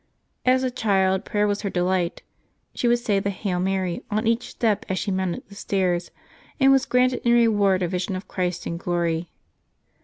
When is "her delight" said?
1.61-2.23